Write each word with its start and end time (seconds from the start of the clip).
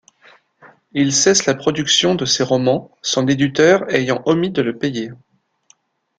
Il 0.93 1.13
cesse 1.13 1.45
la 1.45 1.53
production 1.53 2.15
de 2.15 2.25
ces 2.25 2.41
romans, 2.41 2.89
son 3.03 3.27
éditeur 3.27 3.87
ayant 3.93 4.23
omis 4.25 4.49
de 4.49 4.63
le 4.63 4.75
payer. 4.75 5.11